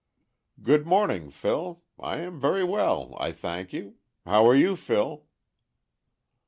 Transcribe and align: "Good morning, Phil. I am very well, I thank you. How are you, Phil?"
"Good 0.63 0.87
morning, 0.87 1.29
Phil. 1.29 1.83
I 1.99 2.21
am 2.21 2.39
very 2.39 2.63
well, 2.63 3.15
I 3.19 3.31
thank 3.31 3.71
you. 3.71 3.97
How 4.25 4.47
are 4.47 4.55
you, 4.55 4.75
Phil?" 4.75 5.27